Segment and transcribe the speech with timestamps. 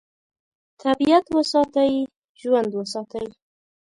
[0.81, 1.93] طبیعت وساتئ،
[2.41, 3.25] ژوند وساتئ.